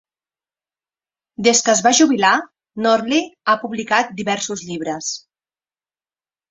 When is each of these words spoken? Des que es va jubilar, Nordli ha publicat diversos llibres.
Des 1.47 1.61
que 1.67 1.71
es 1.75 1.83
va 1.89 1.93
jubilar, 1.99 2.33
Nordli 2.87 3.23
ha 3.55 3.59
publicat 3.67 4.13
diversos 4.23 4.67
llibres. 4.71 5.17